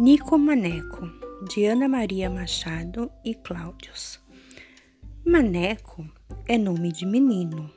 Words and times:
Nico 0.00 0.38
Maneco, 0.38 1.10
de 1.48 1.66
Ana 1.66 1.88
Maria 1.88 2.30
Machado 2.30 3.10
e 3.24 3.34
Cláudios. 3.34 4.20
Maneco 5.26 6.06
é 6.46 6.56
nome 6.56 6.92
de 6.92 7.04
menino 7.04 7.68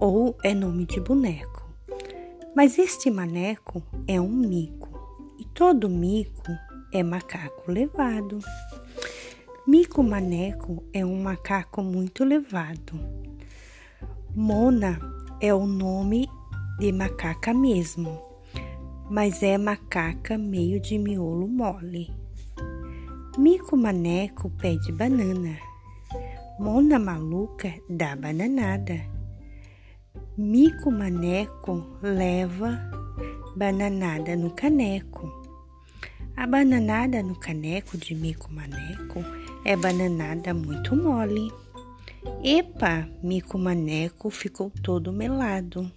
ou 0.00 0.38
é 0.42 0.54
nome 0.54 0.86
de 0.86 0.98
boneco. 1.00 1.68
Mas 2.56 2.78
este 2.78 3.10
maneco 3.10 3.82
é 4.08 4.18
um 4.18 4.30
mico 4.30 4.88
e 5.38 5.44
todo 5.44 5.86
mico 5.90 6.50
é 6.94 7.02
macaco 7.02 7.70
levado. 7.70 8.38
Mico 9.66 10.02
Maneco 10.02 10.82
é 10.94 11.04
um 11.04 11.22
macaco 11.22 11.82
muito 11.82 12.24
levado. 12.24 12.98
Mona 14.34 14.98
é 15.42 15.52
o 15.52 15.66
nome 15.66 16.26
de 16.78 16.90
macaca 16.90 17.52
mesmo 17.52 18.29
mas 19.10 19.42
é 19.42 19.58
macaca 19.58 20.38
meio 20.38 20.80
de 20.80 20.96
miolo 20.96 21.48
mole. 21.48 22.14
Mico 23.36 23.76
Maneco 23.76 24.48
pede 24.50 24.92
banana. 24.92 25.58
Mona 26.60 26.96
Maluca 26.96 27.74
dá 27.88 28.14
bananada. 28.14 29.00
Mico 30.38 30.92
Maneco 30.92 31.98
leva 32.00 32.78
bananada 33.56 34.36
no 34.36 34.50
caneco. 34.50 35.28
A 36.36 36.46
bananada 36.46 37.20
no 37.20 37.34
caneco 37.34 37.98
de 37.98 38.14
Mico 38.14 38.52
Maneco 38.52 39.24
é 39.64 39.76
bananada 39.76 40.54
muito 40.54 40.94
mole. 40.94 41.50
Epa, 42.44 43.08
Mico 43.24 43.58
Maneco 43.58 44.30
ficou 44.30 44.70
todo 44.82 45.12
melado. 45.12 45.90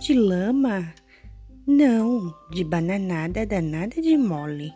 De 0.00 0.12
lama 0.12 0.92
não, 1.66 2.32
de 2.48 2.62
bananada 2.62 3.44
danada 3.44 4.00
de 4.00 4.16
mole. 4.16 4.72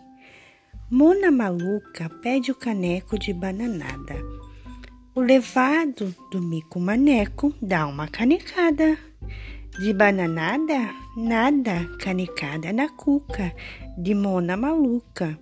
Mona 0.91 1.31
maluca 1.31 2.11
pede 2.21 2.51
o 2.51 2.55
caneco 2.55 3.17
de 3.17 3.33
bananada. 3.33 4.17
O 5.15 5.21
levado 5.21 6.13
do 6.33 6.43
mico 6.43 6.81
maneco 6.81 7.55
dá 7.63 7.87
uma 7.87 8.09
canecada. 8.09 8.99
De 9.79 9.93
bananada, 9.95 10.93
nada, 11.17 11.89
canecada 12.01 12.73
na 12.73 12.89
cuca, 12.89 13.55
de 13.97 14.13
mona 14.13 14.57
maluca. 14.57 15.39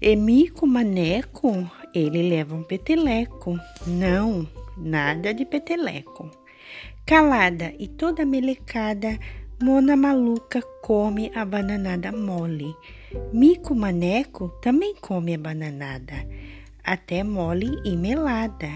E 0.00 0.14
mico 0.14 0.64
maneco, 0.64 1.68
ele 1.92 2.28
leva 2.28 2.54
um 2.54 2.62
peteleco. 2.62 3.58
Não, 3.84 4.48
nada 4.76 5.34
de 5.34 5.44
peteleco. 5.44 6.30
Calada 7.04 7.74
e 7.80 7.88
toda 7.88 8.24
melecada, 8.24 9.18
Mona 9.62 9.94
maluca 9.94 10.60
come 10.82 11.30
a 11.36 11.46
bananada 11.46 12.10
mole. 12.10 12.74
Mico 13.32 13.76
maneco 13.76 14.48
também 14.60 14.92
come 15.00 15.34
a 15.34 15.38
bananada, 15.38 16.26
até 16.82 17.22
mole 17.22 17.70
e 17.84 17.96
melada. 17.96 18.72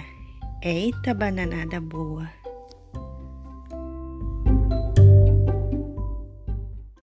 Eita 0.62 1.12
bananada 1.12 1.80
boa! 1.80 2.45